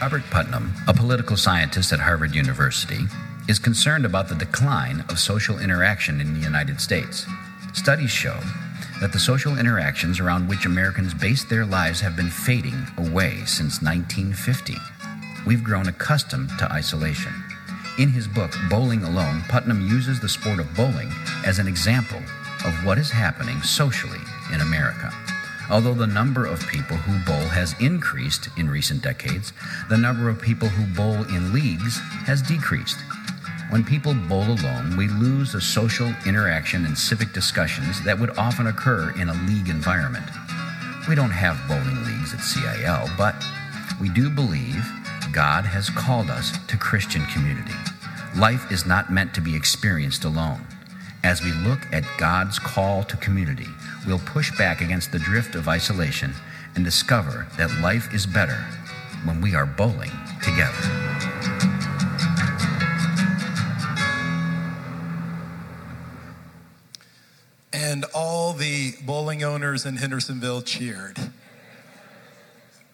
[0.00, 3.00] Robert Putnam, a political scientist at Harvard University,
[3.48, 7.26] is concerned about the decline of social interaction in the United States.
[7.74, 8.40] Studies show
[9.02, 13.82] that the social interactions around which Americans base their lives have been fading away since
[13.82, 14.74] 1950.
[15.46, 17.34] We've grown accustomed to isolation.
[17.98, 21.12] In his book, Bowling Alone, Putnam uses the sport of bowling
[21.44, 22.22] as an example
[22.64, 24.20] of what is happening socially
[24.50, 25.12] in America.
[25.70, 29.52] Although the number of people who bowl has increased in recent decades,
[29.88, 32.98] the number of people who bowl in leagues has decreased.
[33.70, 38.66] When people bowl alone, we lose the social interaction and civic discussions that would often
[38.66, 40.26] occur in a league environment.
[41.08, 43.36] We don't have bowling leagues at CIL, but
[44.00, 44.84] we do believe
[45.32, 47.74] God has called us to Christian community.
[48.36, 50.66] Life is not meant to be experienced alone.
[51.22, 53.66] As we look at God's call to community,
[54.06, 56.32] we'll push back against the drift of isolation
[56.74, 58.64] and discover that life is better
[59.24, 60.10] when we are bowling
[60.42, 60.72] together.
[67.72, 71.18] And all the bowling owners in Hendersonville cheered.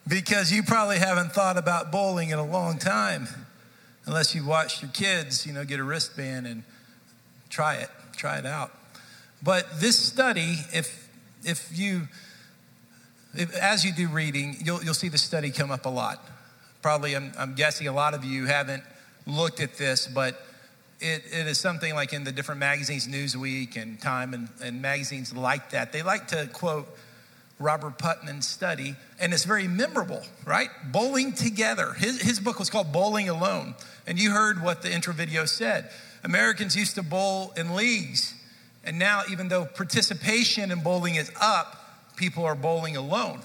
[0.08, 3.28] Because you probably haven't thought about bowling in a long time,
[4.04, 6.62] unless you've watched your kids, you know, get a wristband and
[7.48, 8.72] try it, try it out.
[9.42, 11.08] But this study, if
[11.44, 12.08] if you
[13.34, 16.24] if, as you do reading, you'll you'll see the study come up a lot.
[16.82, 18.82] Probably, I'm, I'm guessing a lot of you haven't
[19.26, 20.40] looked at this, but
[21.00, 25.34] it, it is something like in the different magazines, Newsweek and Time and, and magazines
[25.34, 25.92] like that.
[25.92, 26.88] They like to quote
[27.58, 30.68] Robert Putnam's study, and it's very memorable, right?
[30.92, 31.94] Bowling Together.
[31.94, 33.74] His, his book was called Bowling Alone.
[34.06, 35.90] And you heard what the intro video said.
[36.22, 38.34] Americans used to bowl in leagues,
[38.84, 43.40] and now, even though participation in bowling is up, people are bowling alone.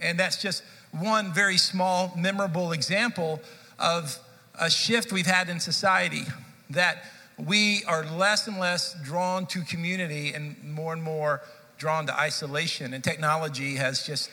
[0.00, 3.40] And that's just one very small, memorable example
[3.78, 4.18] of
[4.58, 6.22] a shift we've had in society
[6.70, 7.04] that
[7.38, 11.42] we are less and less drawn to community and more and more
[11.78, 12.94] drawn to isolation.
[12.94, 14.30] And technology has just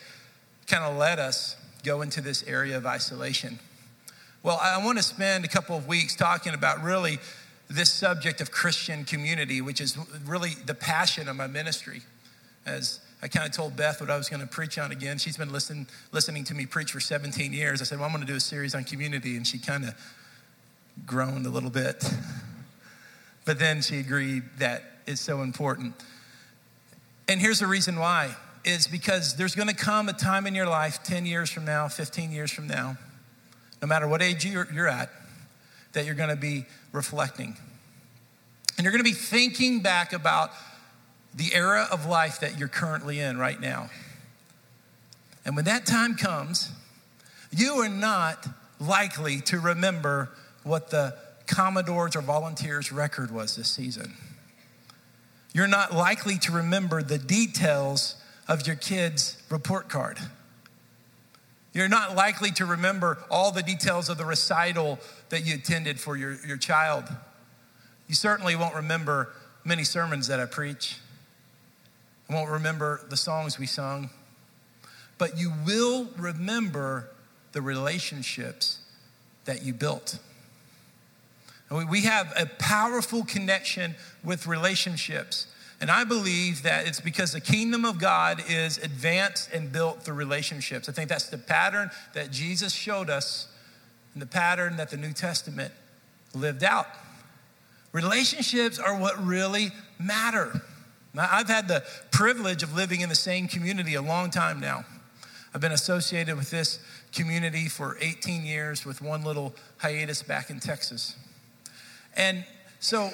[0.68, 3.60] kind of let us go into this area of isolation.
[4.42, 7.20] Well, I want to spend a couple of weeks talking about really
[7.70, 12.02] this subject of Christian community, which is really the passion of my ministry.
[12.66, 15.18] As I kind of told Beth what I was going to preach on again.
[15.18, 17.82] She's been listen, listening to me preach for 17 years.
[17.82, 19.38] I said, Well, I'm going to do a series on community.
[19.38, 19.96] And she kind of
[21.06, 22.04] groaned a little bit.
[23.46, 25.96] But then she agreed that it's so important.
[27.34, 30.68] And here's the reason why is because there's going to come a time in your
[30.68, 32.96] life 10 years from now, 15 years from now,
[33.82, 35.10] no matter what age you're, you're at,
[35.94, 37.58] that you're going to be reflecting.
[38.78, 40.52] And you're going to be thinking back about
[41.34, 43.90] the era of life that you're currently in right now.
[45.44, 46.72] And when that time comes,
[47.50, 48.48] you are not
[48.80, 50.30] likely to remember
[50.62, 51.16] what the
[51.48, 54.14] Commodores or Volunteers record was this season.
[55.54, 58.16] You're not likely to remember the details
[58.48, 60.18] of your kid's report card.
[61.74, 65.00] You're not likely to remember all the details of the recital
[65.30, 67.06] that you attended for your, your child.
[68.08, 69.34] You certainly won't remember
[69.64, 70.98] many sermons that I preach.
[72.30, 74.10] You won't remember the songs we sung.
[75.18, 77.10] But you will remember
[77.54, 78.80] the relationships
[79.46, 80.20] that you built.
[81.74, 85.48] We have a powerful connection with relationships.
[85.82, 90.16] And I believe that it's because the kingdom of God is advanced and built through
[90.16, 90.88] relationships.
[90.88, 93.48] I think that's the pattern that Jesus showed us
[94.14, 95.74] and the pattern that the New Testament
[96.36, 96.86] lived out.
[97.92, 100.62] Relationships are what really matter.
[101.14, 104.86] Now, I've had the privilege of living in the same community a long time now.
[105.54, 106.80] I've been associated with this
[107.14, 111.16] community for 18 years with one little hiatus back in Texas.
[112.16, 112.46] And
[112.80, 113.10] so,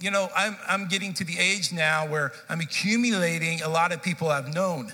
[0.00, 4.02] you know, I'm, I'm getting to the age now where I'm accumulating a lot of
[4.02, 4.92] people I've known.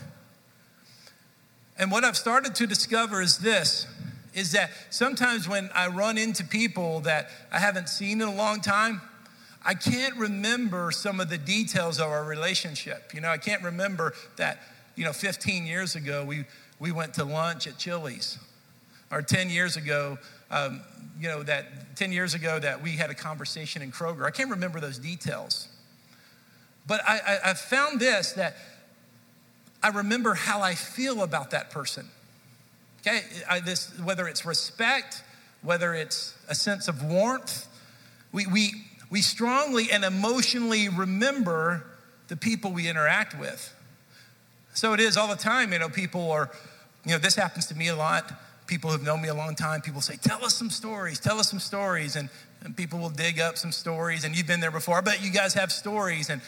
[1.79, 3.87] And what I've started to discover is this
[4.35, 8.61] is that sometimes when I run into people that I haven't seen in a long
[8.61, 9.01] time,
[9.65, 13.13] I can't remember some of the details of our relationship.
[13.15, 14.61] You know, I can't remember that,
[14.97, 16.45] you know, 15 years ago we,
[16.79, 18.39] we went to lunch at Chili's,
[19.11, 20.19] or 10 years ago
[20.53, 20.83] um,
[21.19, 24.25] you know, that 10 years ago that we had a conversation in Kroger.
[24.25, 25.69] I can't remember those details.
[26.87, 28.57] But I, I, I found this that
[29.83, 32.07] I remember how I feel about that person.
[33.01, 35.25] Okay, I, this, whether it's respect,
[35.63, 37.67] whether it's a sense of warmth,
[38.31, 38.73] we, we,
[39.11, 41.85] we strongly and emotionally remember
[42.29, 43.75] the people we interact with.
[44.75, 46.51] So it is all the time, you know, people are,
[47.05, 48.33] you know, this happens to me a lot
[48.67, 51.51] people who've known me a long time, people say, Tell us some stories, tell us
[51.51, 52.17] some stories.
[52.17, 52.29] And,
[52.65, 54.97] and people will dig up some stories, and you've been there before.
[54.97, 56.31] I bet you guys have stories.
[56.31, 56.41] And,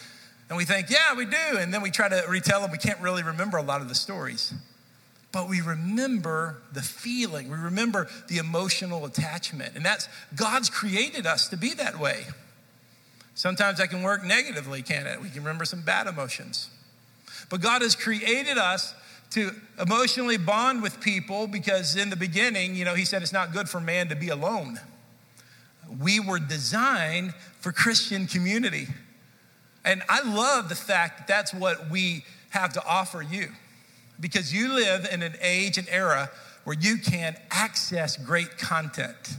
[0.48, 1.58] and we think, Yeah, we do.
[1.58, 2.70] And then we try to retell them.
[2.70, 4.54] We can't really remember a lot of the stories.
[5.32, 9.74] But we remember the feeling, we remember the emotional attachment.
[9.74, 12.26] And that's God's created us to be that way.
[13.34, 15.20] Sometimes that can work negatively, can't it?
[15.20, 16.70] We can remember some bad emotions.
[17.50, 18.94] But God has created us
[19.34, 23.52] to emotionally bond with people because in the beginning, you know, He said it's not
[23.52, 24.80] good for man to be alone.
[26.00, 28.86] We were designed for Christian community.
[29.84, 33.48] And I love the fact that that's what we have to offer you
[34.20, 36.30] because you live in an age and era
[36.62, 39.36] where you can access great content.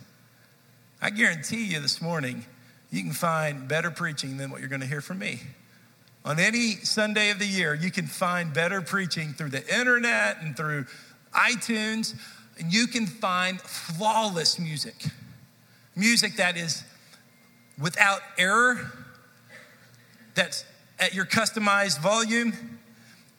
[1.02, 2.46] I guarantee you this morning,
[2.92, 5.40] you can find better preaching than what you're going to hear from me.
[6.26, 10.58] On any Sunday of the year, you can find better preaching through the internet and
[10.58, 10.88] through
[11.34, 12.16] iTunes.
[12.58, 14.96] And you can find flawless music.
[15.96, 16.84] Music that is
[17.80, 18.92] without error,
[20.34, 20.66] that's
[21.00, 22.80] at your customized volume.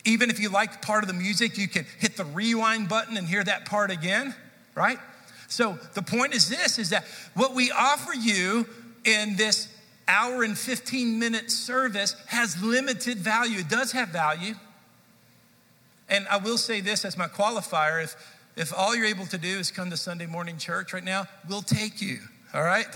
[0.05, 3.27] Even if you like part of the music, you can hit the rewind button and
[3.27, 4.33] hear that part again,
[4.77, 4.99] right?
[5.49, 7.05] So the point is this is that
[7.35, 8.67] what we offer you
[9.05, 9.69] in this
[10.09, 13.59] hour and 15 minute service has limited value.
[13.59, 14.55] It does have value.
[16.09, 18.17] And I will say this as my qualifier if,
[18.57, 21.63] if all you're able to do is come to Sunday morning church right now, we'll
[21.63, 22.19] take you,
[22.55, 22.87] all right?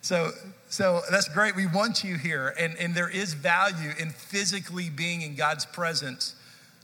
[0.00, 0.30] So,
[0.68, 1.56] so that's great.
[1.56, 2.54] We want you here.
[2.58, 6.36] And, and there is value in physically being in God's presence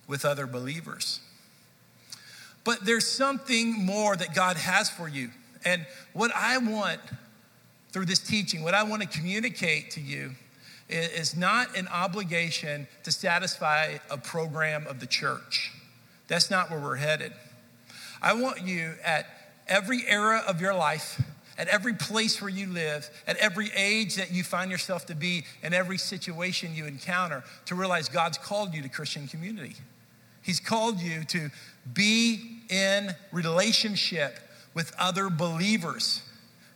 [0.08, 1.20] with other believers.
[2.64, 5.30] But there's something more that God has for you.
[5.64, 7.00] And what I want
[7.92, 10.32] through this teaching, what I want to communicate to you
[10.88, 15.72] is not an obligation to satisfy a program of the church.
[16.28, 17.32] That's not where we're headed.
[18.20, 19.26] I want you at
[19.68, 21.20] every era of your life,
[21.58, 25.44] at every place where you live, at every age that you find yourself to be,
[25.62, 29.76] in every situation you encounter, to realize God's called you to Christian community.
[30.42, 31.50] He's called you to
[31.92, 34.38] be in relationship
[34.74, 36.22] with other believers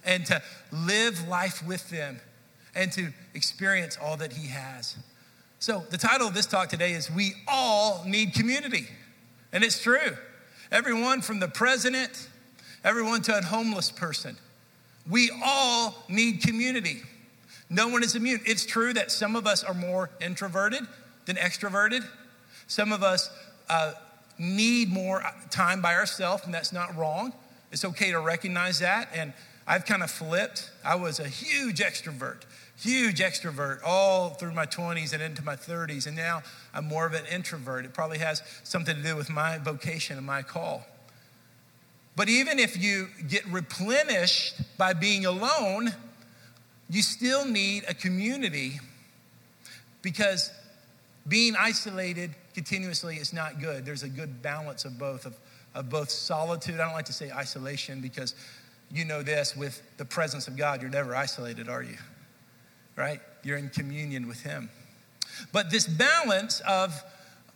[0.07, 0.41] and to
[0.73, 2.21] live life with them
[2.75, 4.97] and to experience all that He has.
[5.59, 8.87] So, the title of this talk today is We All Need Community.
[9.53, 10.17] And it's true.
[10.71, 12.29] Everyone from the president,
[12.85, 14.37] everyone to a homeless person,
[15.09, 17.03] we all need community.
[17.71, 18.41] No one is immune.
[18.45, 20.83] It's true that some of us are more introverted
[21.25, 22.05] than extroverted.
[22.67, 23.31] Some of us
[23.69, 23.93] uh,
[24.39, 27.33] need more time by ourselves, and that's not wrong.
[27.73, 29.33] It's okay to recognize that and
[29.67, 30.71] I've kind of flipped.
[30.85, 32.43] I was a huge extrovert,
[32.77, 36.07] huge extrovert all through my 20s and into my 30s.
[36.07, 36.43] And now
[36.73, 37.85] I'm more of an introvert.
[37.85, 40.87] It probably has something to do with my vocation and my call.
[42.15, 45.93] But even if you get replenished by being alone,
[46.89, 48.81] you still need a community
[50.01, 50.51] because
[51.29, 53.85] being isolated continuously is not good.
[53.85, 55.37] There's a good balance of both, of,
[55.75, 56.77] of both solitude.
[56.77, 58.35] I don't like to say isolation because
[58.91, 61.97] you know this with the presence of God, you're never isolated, are you?
[62.95, 63.21] Right?
[63.43, 64.71] You're in communion with Him.
[65.53, 66.95] But this balance of,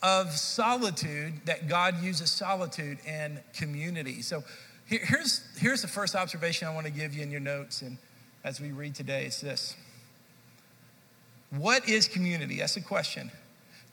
[0.02, 4.22] of solitude, that God uses solitude and community.
[4.22, 4.42] So
[4.86, 7.96] here, here's, here's the first observation I want to give you in your notes, and
[8.44, 9.76] as we read today, it's this.
[11.50, 12.58] What is community?
[12.58, 13.30] That's a question.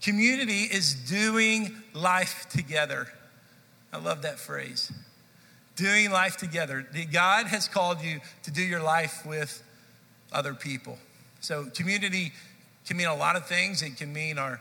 [0.02, 3.08] Community is doing life together.
[3.92, 4.92] I love that phrase
[5.78, 6.86] doing life together.
[7.14, 9.64] God has called you to do your life with
[10.34, 10.98] other people.
[11.40, 12.34] So, community
[12.86, 13.82] can mean a lot of things.
[13.82, 14.60] It can mean our,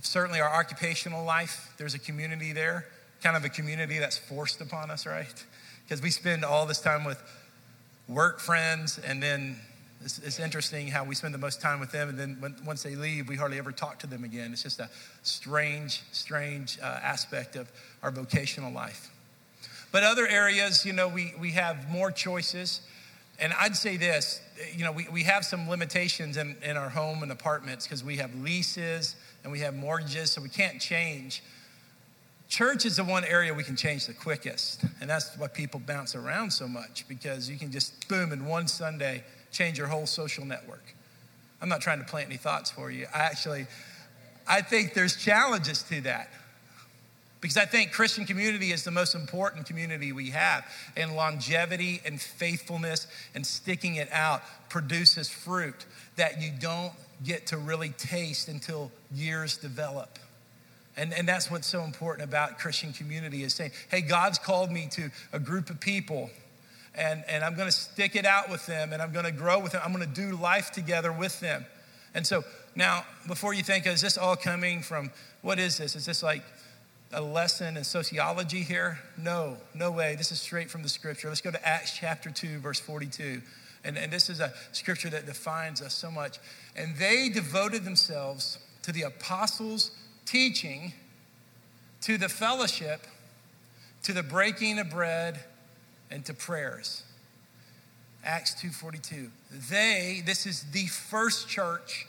[0.00, 1.74] certainly our occupational life.
[1.76, 2.86] There's a community there,
[3.22, 5.44] kind of a community that's forced upon us, right?
[5.84, 7.22] Because we spend all this time with
[8.08, 9.56] work friends, and then
[10.04, 12.82] it's, it's, interesting how we spend the most time with them, and then when, once
[12.82, 14.52] they leave, we hardly ever talk to them again.
[14.52, 14.90] It's just a
[15.22, 17.70] strange, strange uh, aspect of
[18.02, 19.11] our vocational life.
[19.92, 22.80] But other areas, you know, we, we have more choices.
[23.38, 24.40] And I'd say this,
[24.74, 28.16] you know, we, we have some limitations in, in our home and apartments because we
[28.16, 31.42] have leases and we have mortgages, so we can't change.
[32.48, 34.84] Church is the one area we can change the quickest.
[35.00, 38.68] And that's why people bounce around so much because you can just, boom, in one
[38.68, 40.94] Sunday, change your whole social network.
[41.60, 43.06] I'm not trying to plant any thoughts for you.
[43.14, 43.66] I actually,
[44.48, 46.28] I think there's challenges to that.
[47.42, 50.64] Because I think Christian community is the most important community we have.
[50.96, 55.84] And longevity and faithfulness and sticking it out produces fruit
[56.16, 60.20] that you don't get to really taste until years develop.
[60.96, 64.88] And, and that's what's so important about Christian community is saying, hey, God's called me
[64.92, 66.30] to a group of people
[66.94, 69.58] and, and I'm going to stick it out with them and I'm going to grow
[69.58, 69.80] with them.
[69.84, 71.64] I'm going to do life together with them.
[72.14, 72.44] And so
[72.76, 75.96] now, before you think, is this all coming from, what is this?
[75.96, 76.42] Is this like
[77.12, 78.98] a lesson in sociology here?
[79.16, 80.14] No, no way.
[80.16, 81.28] This is straight from the scripture.
[81.28, 83.42] Let's go to Acts chapter 2, verse 42.
[83.84, 86.38] And, and this is a scripture that defines us so much.
[86.76, 89.90] And they devoted themselves to the apostles'
[90.24, 90.92] teaching,
[92.02, 93.06] to the fellowship,
[94.04, 95.40] to the breaking of bread,
[96.10, 97.02] and to prayers.
[98.24, 99.30] Acts 2:42.
[99.50, 102.06] They, this is the first church,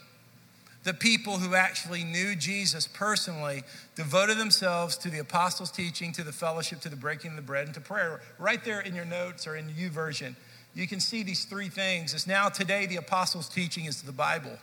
[0.84, 3.62] the people who actually knew Jesus personally,
[3.96, 7.64] devoted themselves to the apostles' teaching, to the fellowship, to the breaking of the bread,
[7.64, 8.20] and to prayer.
[8.38, 10.36] Right there in your notes or in the YouVersion,
[10.74, 12.12] you can see these three things.
[12.12, 14.58] It's now today the apostles' teaching is the Bible.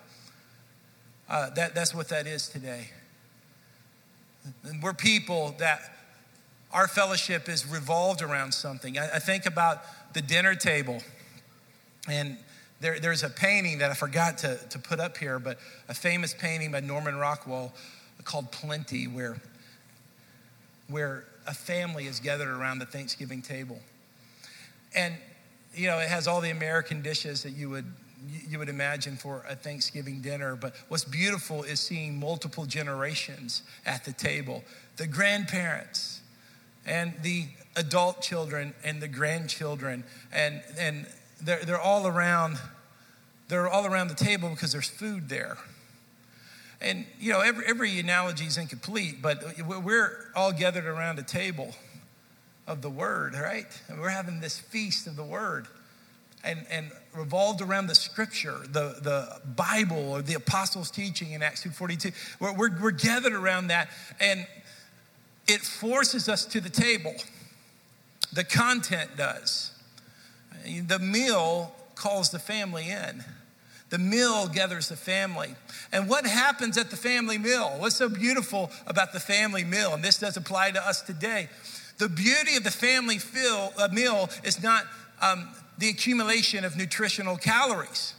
[1.28, 2.90] Uh, that, that's what that is today.
[4.64, 5.82] And we're people that
[6.72, 8.98] our fellowship is revolved around something.
[9.00, 9.82] I, I think about
[10.14, 11.02] the dinner table,
[12.08, 12.38] and
[12.82, 16.34] there, there's a painting that I forgot to, to put up here, but a famous
[16.34, 17.74] painting by Norman Rockwell
[18.24, 19.38] called Plenty, where,
[20.88, 23.80] where a family is gathered around the Thanksgiving table.
[24.96, 25.16] And,
[25.74, 27.86] you know, it has all the American dishes that you would
[28.48, 30.56] you would imagine for a Thanksgiving dinner.
[30.56, 34.64] But what's beautiful is seeing multiple generations at the table
[34.98, 36.22] the grandparents
[36.86, 37.46] and the
[37.76, 40.04] adult children and the grandchildren.
[40.32, 41.08] And, and
[41.44, 42.58] they're, they're all around.
[43.48, 45.58] They're all around the table because there's food there.
[46.82, 51.76] And, you know, every, every analogy is incomplete, but we're all gathered around a table
[52.66, 53.68] of the Word, right?
[53.88, 55.68] And we're having this feast of the Word
[56.44, 61.64] and, and revolved around the scripture, the, the Bible, or the apostles' teaching in Acts
[61.64, 62.14] 2.42.
[62.40, 64.48] We're, we're, we're gathered around that, and
[65.48, 67.14] it forces us to the table.
[68.34, 69.71] The content does.
[70.66, 73.24] The meal calls the family in.
[73.90, 75.54] The meal gathers the family.
[75.92, 77.76] And what happens at the family meal?
[77.78, 79.94] What's so beautiful about the family meal?
[79.94, 81.50] And this does apply to us today.
[81.98, 84.86] The beauty of the family feel, uh, meal is not
[85.22, 88.14] um, the accumulation of nutritional calories.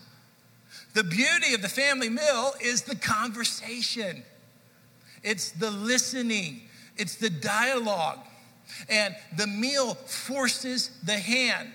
[0.94, 4.22] The beauty of the family meal is the conversation,
[5.22, 6.62] it's the listening,
[6.96, 8.18] it's the dialogue.
[8.88, 11.72] And the meal forces the hand.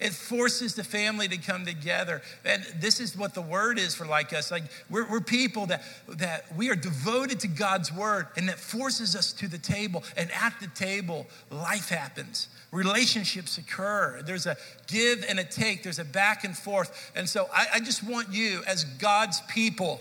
[0.00, 2.22] It forces the family to come together.
[2.44, 4.50] And this is what the word is for like us.
[4.50, 9.14] Like we're, we're people that, that we are devoted to God's word and that forces
[9.14, 10.02] us to the table.
[10.16, 12.48] And at the table, life happens.
[12.72, 14.22] Relationships occur.
[14.24, 15.82] There's a give and a take.
[15.82, 17.12] There's a back and forth.
[17.14, 20.00] And so I, I just want you as God's people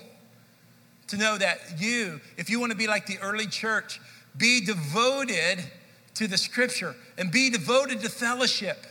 [1.08, 4.00] to know that you, if you want to be like the early church,
[4.38, 5.64] be devoted
[6.16, 8.86] to the scripture and be devoted to fellowship.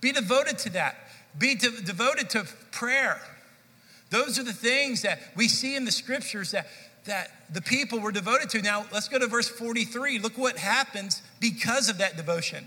[0.00, 0.96] Be devoted to that.
[1.38, 3.20] Be de- devoted to prayer.
[4.10, 6.66] Those are the things that we see in the scriptures that,
[7.04, 8.62] that the people were devoted to.
[8.62, 10.18] Now, let's go to verse 43.
[10.18, 12.66] Look what happens because of that devotion.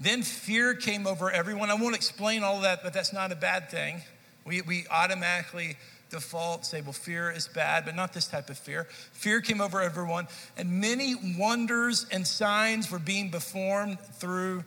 [0.00, 1.70] Then fear came over everyone.
[1.70, 4.00] I won't explain all that, but that's not a bad thing.
[4.44, 5.76] We, we automatically
[6.10, 8.84] default say, well, fear is bad, but not this type of fear.
[9.12, 14.64] Fear came over everyone, and many wonders and signs were being performed through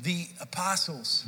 [0.00, 1.26] the apostles.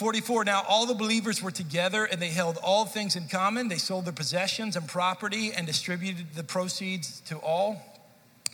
[0.00, 3.68] 44 Now all the believers were together and they held all things in common.
[3.68, 7.82] They sold their possessions and property and distributed the proceeds to all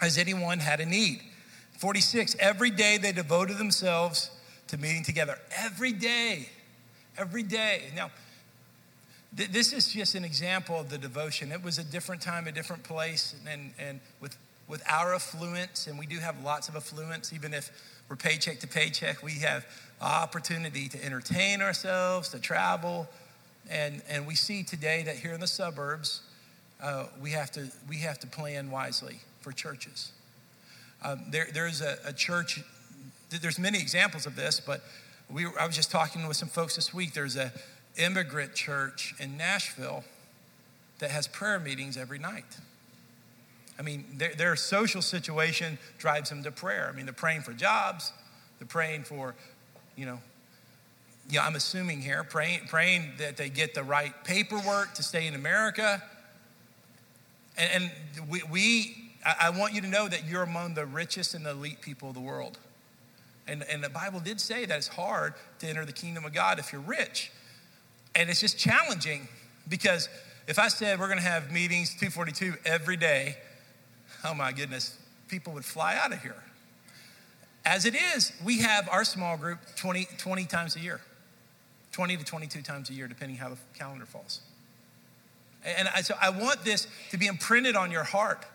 [0.02, 1.22] as anyone had a need.
[1.78, 4.30] 46 Every day they devoted themselves
[4.66, 5.38] to meeting together.
[5.56, 6.48] Every day.
[7.16, 7.84] Every day.
[7.94, 8.10] Now,
[9.36, 11.52] th- this is just an example of the devotion.
[11.52, 14.36] It was a different time, a different place, and, and with
[14.68, 17.70] with our affluence, and we do have lots of affluence, even if
[18.08, 19.66] we're paycheck to paycheck, we have
[20.00, 23.08] opportunity to entertain ourselves, to travel.
[23.70, 26.22] And, and we see today that here in the suburbs,
[26.82, 30.12] uh, we, have to, we have to plan wisely for churches.
[31.02, 32.60] Um, there, there's a, a, church,
[33.30, 34.82] there's many examples of this, but
[35.30, 37.12] we, I was just talking with some folks this week.
[37.12, 37.52] There's a
[37.96, 40.04] immigrant church in Nashville
[40.98, 42.44] that has prayer meetings every night.
[43.78, 46.88] I mean, their, their social situation drives them to prayer.
[46.90, 48.12] I mean, they're praying for jobs,
[48.58, 49.34] they're praying for,
[49.96, 50.20] you know,
[51.28, 55.34] yeah, I'm assuming here, praying, praying that they get the right paperwork to stay in
[55.34, 56.00] America.
[57.58, 61.34] And, and we, we I, I want you to know that you're among the richest
[61.34, 62.58] and elite people of the world.
[63.48, 66.58] And, and the Bible did say that it's hard to enter the kingdom of God
[66.58, 67.32] if you're rich.
[68.14, 69.28] And it's just challenging
[69.68, 70.08] because
[70.46, 73.36] If I said we're going to have meetings 242 every day,
[74.26, 76.42] oh my goodness, people would fly out of here.
[77.64, 81.00] As it is, we have our small group 20, 20 times a year,
[81.92, 84.40] 20 to 22 times a year, depending how the calendar falls.
[85.64, 88.46] And I, so I want this to be imprinted on your heart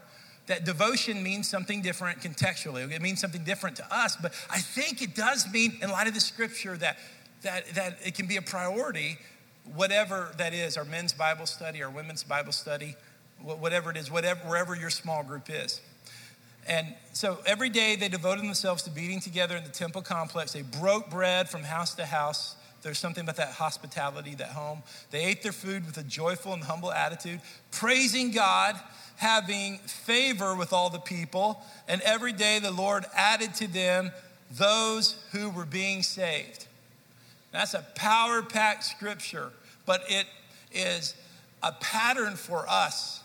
[0.47, 2.89] that devotion means something different contextually.
[2.91, 6.13] It means something different to us, but I think it does mean, in light of
[6.13, 6.97] the scripture, that,
[7.43, 9.17] that, that it can be a priority,
[9.75, 12.95] whatever that is our men's Bible study, our women's Bible study,
[13.43, 15.81] whatever it is, whatever, wherever your small group is.
[16.67, 20.53] And so every day they devoted themselves to meeting together in the temple complex.
[20.53, 22.55] They broke bread from house to house.
[22.81, 24.83] There's something about that hospitality, that home.
[25.11, 28.79] They ate their food with a joyful and humble attitude, praising God,
[29.17, 31.63] having favor with all the people.
[31.87, 34.11] And every day the Lord added to them
[34.51, 36.67] those who were being saved.
[37.51, 39.51] That's a power packed scripture,
[39.85, 40.25] but it
[40.71, 41.15] is
[41.61, 43.21] a pattern for us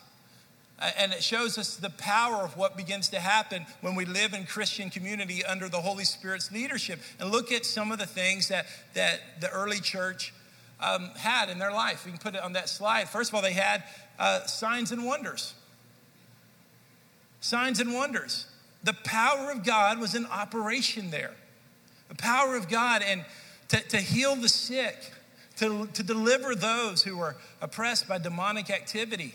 [0.79, 4.45] and it shows us the power of what begins to happen when we live in
[4.45, 6.99] Christian community under the Holy Spirit's leadership.
[7.19, 10.35] And look at some of the things that, that the early church
[10.79, 12.05] um, had in their life.
[12.05, 13.09] We can put it on that slide.
[13.09, 13.85] First of all, they had
[14.19, 15.55] uh, signs and wonders.
[17.41, 18.47] Signs and wonders.
[18.85, 21.35] The power of God was in operation there.
[22.11, 23.25] The power of God and
[23.69, 25.11] to, to heal the sick,
[25.57, 29.35] to, to deliver those who were oppressed by demonic activity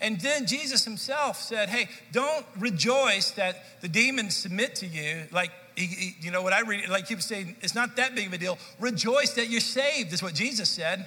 [0.00, 5.22] and then Jesus himself said, Hey, don't rejoice that the demons submit to you.
[5.30, 8.32] Like, you know what I read, like he was saying, it's not that big of
[8.32, 8.58] a deal.
[8.78, 11.06] Rejoice that you're saved, is what Jesus said.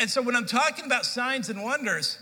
[0.00, 2.18] And so when I'm talking about signs and wonders,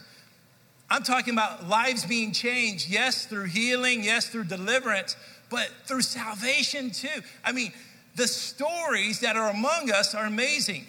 [0.91, 5.17] I'm talking about lives being changed, yes, through healing, yes, through deliverance,
[5.51, 7.23] but through salvation too.
[7.45, 7.73] I mean,
[8.15, 10.87] the stories that are among us are amazing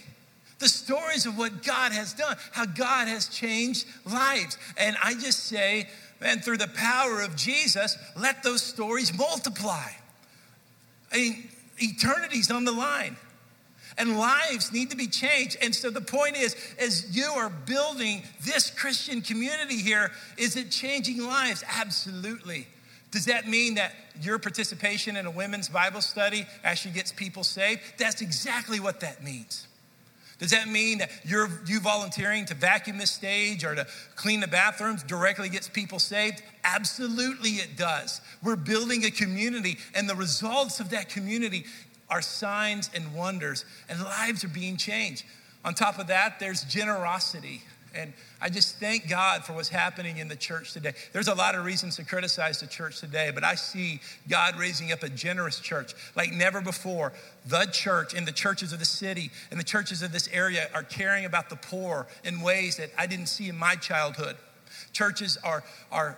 [0.60, 4.58] the stories of what God has done, how God has changed lives.
[4.78, 5.88] And I just say,
[6.20, 9.90] man, through the power of Jesus, let those stories multiply.
[11.12, 11.50] I mean,
[11.82, 13.18] eternity's on the line.
[14.00, 15.58] And lives need to be changed.
[15.62, 20.70] And so the point is, as you are building this Christian community here, is it
[20.70, 21.64] changing lives?
[21.68, 22.68] Absolutely.
[23.10, 27.82] Does that mean that your participation in a women's Bible study actually gets people saved?
[27.98, 29.67] That's exactly what that means.
[30.40, 34.48] Does that mean that you're, you volunteering to vacuum this stage or to clean the
[34.48, 36.44] bathrooms directly gets people saved?
[36.64, 38.22] Absolutely, it does.
[38.44, 41.66] We're building a community, and the results of that community
[42.10, 45.24] are signs and wonders, and lives are being changed.
[45.66, 47.64] On top of that, there's generosity.
[47.96, 50.94] And I just thank God for what's happening in the church today.
[51.14, 54.92] There's a lot of reasons to criticize the church today, but I see God raising
[54.92, 57.14] up a generous church like never before.
[57.46, 60.84] The church and the churches of the city and the churches of this area are
[60.84, 64.38] caring about the poor in ways that I didn't see in my childhood.
[64.94, 66.18] Churches are, are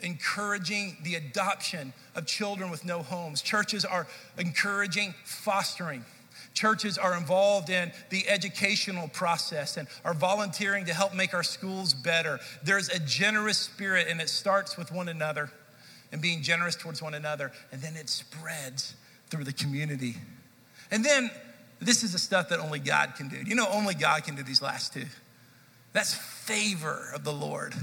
[0.00, 3.40] encouraging the adoption of children with no homes.
[3.40, 4.06] Churches are
[4.38, 6.04] encouraging fostering.
[6.54, 11.92] Churches are involved in the educational process and are volunteering to help make our schools
[11.92, 12.38] better.
[12.62, 15.50] There's a generous spirit, and it starts with one another
[16.12, 18.94] and being generous towards one another, and then it spreads
[19.30, 20.14] through the community.
[20.92, 21.28] And then
[21.80, 23.36] this is the stuff that only God can do.
[23.44, 25.06] You know, only God can do these last two.
[25.92, 27.74] That's favor of the Lord.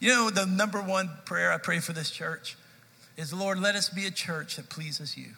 [0.00, 2.56] You know, the number one prayer I pray for this church
[3.16, 5.30] is Lord, let us be a church that pleases you.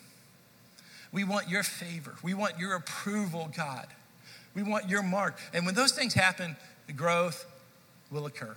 [1.17, 2.15] We want your favor.
[2.23, 3.87] We want your approval, God.
[4.55, 5.39] We want your mark.
[5.55, 6.57] And when those things happen,
[6.89, 7.47] the growth
[8.11, 8.55] will occur.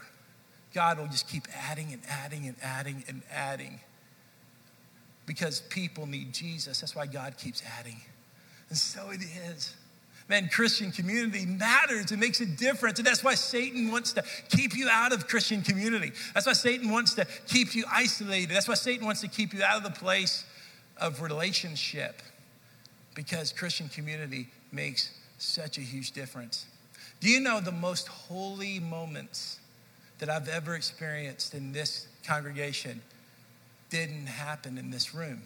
[0.73, 3.79] God will just keep adding and adding and adding and adding
[5.25, 6.81] because people need Jesus.
[6.81, 8.01] That's why God keeps adding.
[8.67, 9.73] And so it is.
[10.27, 12.11] Man, Christian community matters.
[12.11, 12.99] It makes a difference.
[12.99, 16.11] And that's why Satan wants to keep you out of Christian community.
[16.33, 18.49] That's why Satan wants to keep you isolated.
[18.53, 20.43] That's why Satan wants to keep you out of the place
[20.97, 22.21] of relationship
[23.15, 26.65] because Christian community makes such a huge difference.
[27.19, 29.59] Do you know the most holy moments
[30.19, 33.01] that I've ever experienced in this congregation
[33.89, 35.43] didn't happen in this room?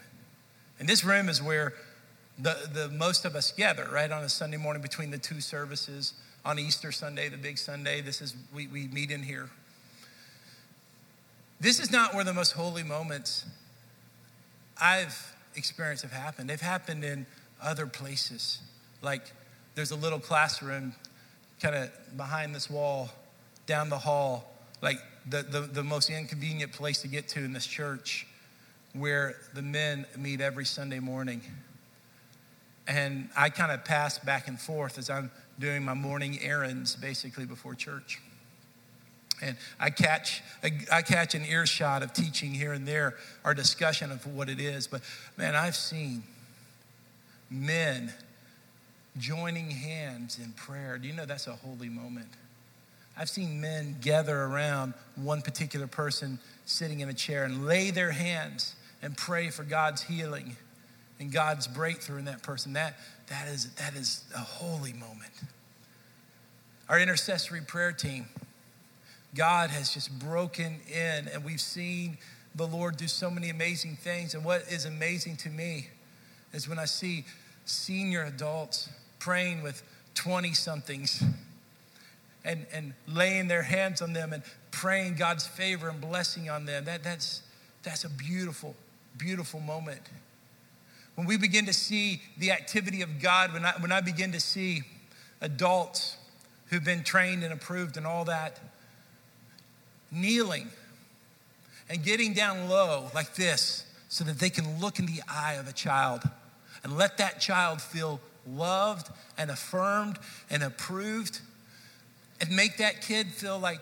[0.79, 1.73] And this room is where
[2.37, 6.13] the, the most of us gather, right, on a Sunday morning between the two services.
[6.45, 9.49] On Easter Sunday, the big Sunday, this is we, we meet in here.
[11.61, 13.45] This is not where the most holy moments
[14.81, 16.49] I've experienced have happened.
[16.49, 17.25] They've happened in
[17.63, 18.59] other places.
[19.01, 19.31] Like
[19.75, 20.93] there's a little classroom
[21.61, 23.09] kind of behind this wall,
[23.65, 24.99] down the hall, like
[25.29, 28.27] the, the, the most inconvenient place to get to in this church
[28.93, 31.41] where the men meet every Sunday morning.
[32.87, 37.45] And I kind of pass back and forth as I'm doing my morning errands basically
[37.45, 38.21] before church.
[39.41, 40.41] And I catch,
[40.91, 44.87] I catch an earshot of teaching here and there, our discussion of what it is.
[44.87, 45.01] But
[45.37, 46.23] man, I've seen
[47.53, 48.11] men
[49.17, 50.97] joining hands in prayer.
[50.97, 52.29] Do you know that's a holy moment?
[53.15, 58.11] I've seen men gather around one particular person sitting in a chair and lay their
[58.11, 60.55] hands and pray for God's healing
[61.19, 62.73] and God's breakthrough in that person.
[62.73, 65.31] That, that, is, that is a holy moment.
[66.89, 68.25] Our intercessory prayer team,
[69.35, 72.17] God has just broken in, and we've seen
[72.55, 74.33] the Lord do so many amazing things.
[74.33, 75.89] And what is amazing to me
[76.51, 77.25] is when I see
[77.65, 79.83] senior adults praying with
[80.15, 81.23] 20 somethings
[82.45, 86.85] and, and laying their hands on them and praying God's favor and blessing on them.
[86.85, 87.41] That, that's,
[87.83, 88.75] that's a beautiful,
[89.17, 90.01] beautiful moment.
[91.15, 94.39] When we begin to see the activity of God, when I, when I begin to
[94.39, 94.81] see
[95.41, 96.17] adults
[96.67, 98.59] who've been trained and approved and all that,
[100.11, 100.69] kneeling
[101.89, 105.67] and getting down low like this so that they can look in the eye of
[105.67, 106.23] a child
[106.83, 110.19] and let that child feel loved and affirmed
[110.49, 111.39] and approved
[112.41, 113.79] and make that kid feel like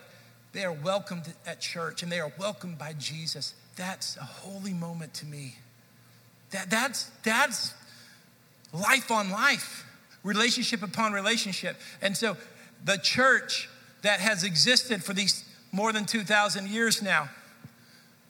[0.52, 3.54] they are welcomed at church and they are welcomed by Jesus.
[3.76, 5.56] That's a holy moment to me.
[6.50, 7.74] That, that's, that's
[8.72, 9.84] life on life,
[10.22, 11.76] relationship upon relationship.
[12.02, 12.36] And so
[12.84, 13.68] the church
[14.02, 17.30] that has existed for these more than 2,000 years now,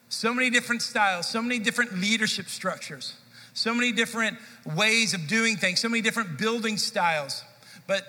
[0.08, 3.14] so many different styles, so many different leadership structures,
[3.54, 4.38] so many different
[4.76, 7.44] ways of doing things, so many different building styles.
[7.86, 8.04] But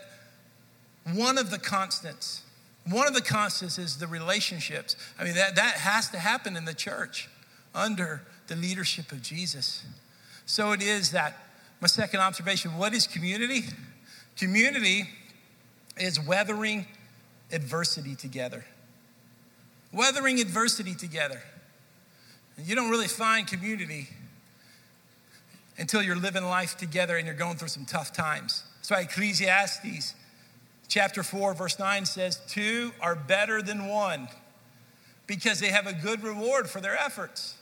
[1.13, 2.43] one of the constants,
[2.89, 4.95] one of the constants is the relationships.
[5.19, 7.29] I mean, that, that has to happen in the church
[7.75, 9.83] under the leadership of Jesus.
[10.45, 11.37] So it is that
[11.81, 13.63] my second observation what is community?
[14.37, 15.09] Community
[15.97, 16.85] is weathering
[17.51, 18.65] adversity together.
[19.91, 21.41] Weathering adversity together.
[22.57, 24.09] And you don't really find community
[25.77, 28.63] until you're living life together and you're going through some tough times.
[28.77, 30.13] That's why Ecclesiastes
[30.87, 34.27] chapter 4, verse 9 says, Two are better than one
[35.25, 37.55] because they have a good reward for their efforts.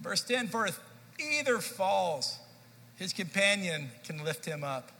[0.00, 0.78] Verse 10 For if
[1.18, 2.38] either falls,
[2.96, 4.92] his companion can lift him up.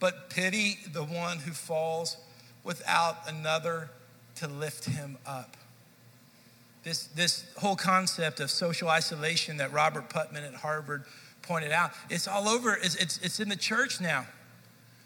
[0.00, 2.16] But pity the one who falls
[2.64, 3.90] without another
[4.36, 5.56] to lift him up.
[6.88, 11.04] This, this whole concept of social isolation that Robert Putnam at Harvard
[11.42, 14.26] pointed out, it's all over, it's, it's, it's in the church now.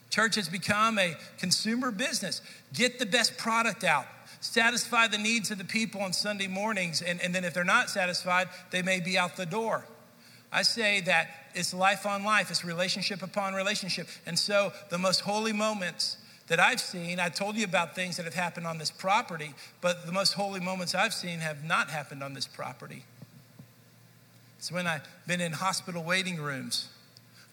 [0.09, 2.41] Church has become a consumer business.
[2.73, 4.07] Get the best product out,
[4.41, 7.91] satisfy the needs of the people on Sunday mornings, and, and then if they're not
[7.91, 9.85] satisfied, they may be out the door.
[10.53, 14.07] I say that it's life on life, it's relationship upon relationship.
[14.25, 16.17] And so the most holy moments
[16.53, 20.05] that I've seen, I told you about things that have happened on this property, but
[20.05, 23.05] the most holy moments I've seen have not happened on this property.
[24.59, 26.91] It's when I've been in hospital waiting rooms,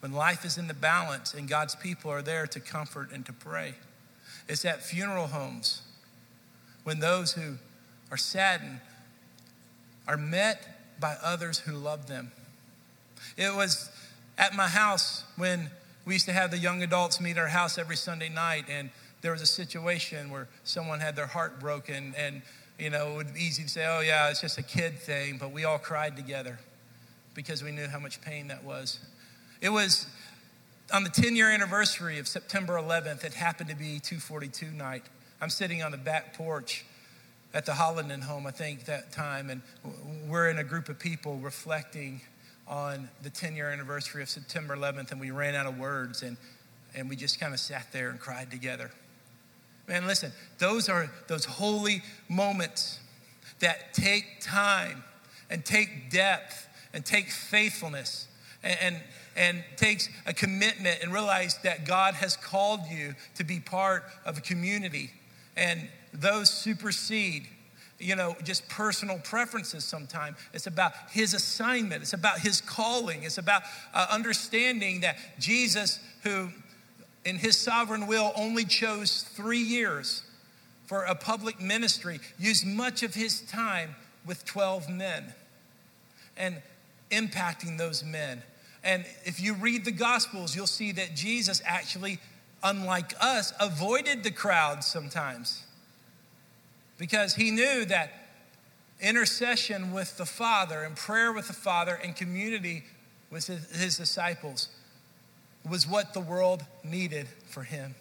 [0.02, 3.32] when life is in the balance and God's people are there to comfort and to
[3.32, 3.76] pray.
[4.50, 5.82] It's at funeral homes,
[6.84, 7.54] when those who
[8.12, 8.82] are saddened
[10.10, 12.34] are met by others who love them.
[13.38, 13.90] It was
[14.38, 15.70] at my house when
[16.10, 18.90] we used to have the young adults meet at our house every Sunday night, and
[19.22, 22.42] there was a situation where someone had their heart broken, and
[22.80, 25.38] you know, it would be easy to say, oh, yeah, it's just a kid thing,
[25.40, 26.58] but we all cried together
[27.36, 29.00] because we knew how much pain that was.
[29.62, 30.08] It was
[30.92, 35.04] on the 10 year anniversary of September 11th, it happened to be 242 night.
[35.40, 36.86] I'm sitting on the back porch
[37.54, 39.62] at the Hollinden home, I think, that time, and
[40.28, 42.22] we're in a group of people reflecting
[42.70, 46.38] on the 10 year anniversary of September 11th, and we ran out of words, and,
[46.96, 48.92] and we just kind of sat there and cried together.
[49.88, 53.00] Man, listen, those are those holy moments
[53.60, 55.04] that take time
[55.50, 58.28] and take depth and take faithfulness
[58.62, 58.96] and, and,
[59.36, 64.38] and takes a commitment and realize that God has called you to be part of
[64.38, 65.12] a community.
[65.58, 67.48] And those supersede
[68.00, 70.38] you know, just personal preferences sometimes.
[70.54, 76.50] It's about his assignment, it's about his calling, it's about uh, understanding that Jesus, who
[77.26, 80.24] in his sovereign will only chose three years
[80.86, 85.34] for a public ministry, used much of his time with 12 men
[86.38, 86.62] and
[87.12, 88.42] impacting those men.
[88.84, 92.20] And if you read the Gospels, you'll see that Jesus actually,
[92.64, 95.64] unlike us, avoided the crowd sometimes
[97.00, 98.12] because he knew that
[99.02, 102.84] intercession with the Father and prayer with the Father and community
[103.32, 104.68] with his, disciples
[105.68, 107.96] was what the world needed for him.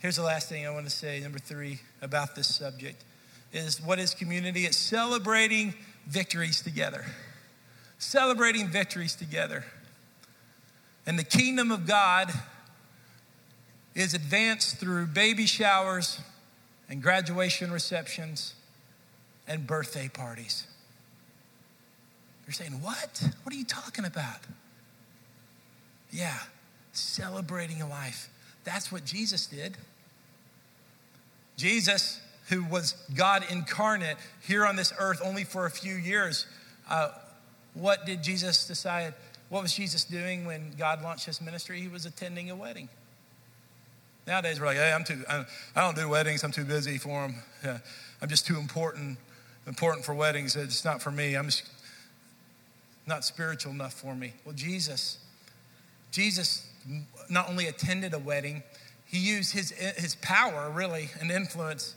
[0.00, 3.04] Here's the last thing I want to say, number three, about this subject
[3.52, 4.64] is what is community?
[4.64, 5.74] It's celebrating
[6.06, 7.04] victories together.
[7.98, 9.64] Celebrating victories together.
[11.06, 12.32] And the kingdom of God
[13.94, 16.20] is advanced through baby showers
[16.90, 18.54] and graduation receptions
[19.46, 20.66] and birthday parties.
[22.46, 23.22] You're saying, What?
[23.44, 24.40] What are you talking about?
[26.10, 26.36] Yeah,
[26.92, 28.28] celebrating a life.
[28.64, 29.76] That's what Jesus did.
[31.56, 36.46] Jesus, who was God incarnate here on this earth only for a few years,
[36.88, 37.10] uh,
[37.74, 39.14] what did Jesus decide?
[39.48, 41.80] What was Jesus doing when God launched his ministry?
[41.80, 42.88] He was attending a wedding.
[44.30, 46.44] Nowadays, we're like, hey, I'm too, I don't do weddings.
[46.44, 47.34] I'm too busy for them.
[47.64, 47.78] Yeah,
[48.22, 49.18] I'm just too important,
[49.66, 50.54] important for weddings.
[50.54, 51.34] It's not for me.
[51.34, 51.68] I'm just
[53.08, 54.34] not spiritual enough for me.
[54.44, 55.18] Well, Jesus,
[56.12, 56.64] Jesus
[57.28, 58.62] not only attended a wedding,
[59.04, 61.96] he used his, his power, really, and influence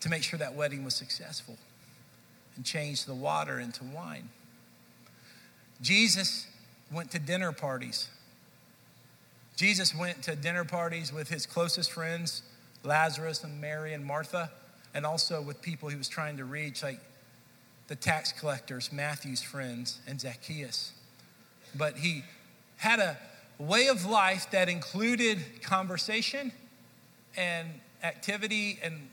[0.00, 1.58] to make sure that wedding was successful
[2.56, 4.30] and changed the water into wine.
[5.82, 6.46] Jesus
[6.90, 8.08] went to dinner parties.
[9.58, 12.42] Jesus went to dinner parties with his closest friends,
[12.84, 14.52] Lazarus and Mary and Martha,
[14.94, 17.00] and also with people he was trying to reach, like
[17.88, 20.92] the tax collectors, Matthew's friends, and Zacchaeus.
[21.74, 22.22] But he
[22.76, 23.18] had a
[23.58, 26.52] way of life that included conversation
[27.36, 27.66] and
[28.04, 29.08] activity and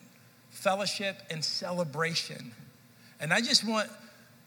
[0.52, 2.52] fellowship and celebration.
[3.20, 3.90] And I just want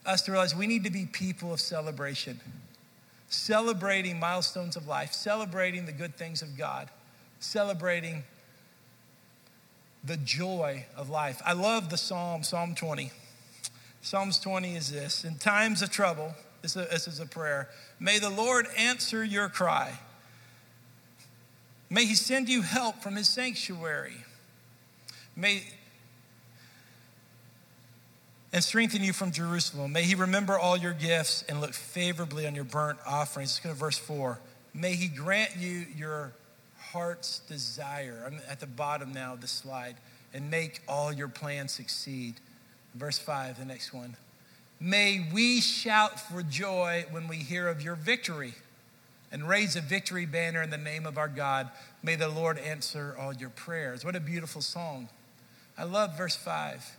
[0.07, 2.41] us to realize we need to be people of celebration,
[3.29, 6.89] celebrating milestones of life, celebrating the good things of God,
[7.41, 8.25] celebrating
[10.05, 11.43] the joy of life.
[11.45, 13.11] I love the Psalm, Psalm 20.
[14.01, 17.69] Psalms 20 is this In times of trouble, this is, a, prayer.
[18.01, 19.99] May the Lord answer your cry.
[21.91, 24.25] May he send you help from his sanctuary.
[25.37, 25.63] May
[28.53, 29.93] and strengthen you from Jerusalem.
[29.93, 33.51] May he remember all your gifts and look favorably on your burnt offerings.
[33.51, 34.39] Let's go to verse 4.
[34.75, 36.33] May he grant you your
[36.79, 38.25] heart's desire.
[38.27, 39.97] I'm at the bottom now of the slide.
[40.33, 42.35] And make all your plans succeed.
[42.95, 44.17] Verse 5, the next one.
[44.81, 48.55] May we shout for joy when we hear of your victory
[49.33, 51.71] and raise a victory banner in the name of our God.
[52.03, 54.05] May the Lord answer all your prayers.
[54.05, 55.09] What a beautiful song.
[55.77, 56.98] I love verse 5.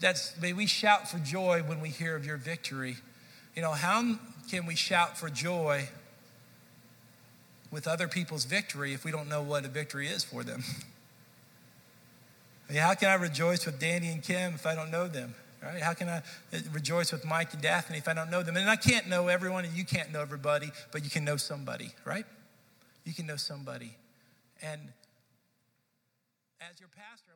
[0.00, 2.96] That's may we shout for joy when we hear of your victory.
[3.56, 4.18] You know, how
[4.50, 5.88] can we shout for joy
[7.70, 10.62] with other people's victory if we don't know what a victory is for them?
[12.68, 15.34] I mean, how can I rejoice with Danny and Kim if I don't know them?
[15.62, 15.82] Right?
[15.82, 18.56] How can I eh, rejoice with Mike and Daphne if I don't know them?
[18.56, 21.90] And I can't know everyone, and you can't know everybody, but you can know somebody,
[22.04, 22.26] right?
[23.04, 23.96] You can know somebody.
[24.62, 24.80] And
[26.60, 27.27] as your pastor,